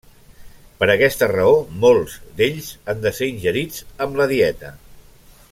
Per 0.77 0.87
aquesta 0.93 1.27
raó 1.31 1.51
molts 1.83 2.15
d'ells 2.41 2.71
han 2.95 3.05
de 3.05 3.13
ser 3.19 3.31
ingerits 3.35 3.87
amb 4.07 4.19
la 4.23 4.29
dieta. 4.35 4.75